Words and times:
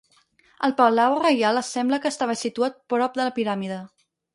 El 0.67 0.73
palau 0.79 1.19
reial 1.27 1.61
sembla 1.69 2.03
que 2.07 2.13
estava 2.17 2.39
situat 2.47 2.85
prop 2.95 3.23
de 3.23 3.27
la 3.27 3.33
piràmide. 3.41 3.85